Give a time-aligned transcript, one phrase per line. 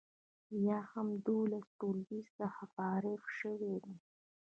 [0.65, 3.95] یا هم له دولسم ټولګي څخه فارغې شوي دي.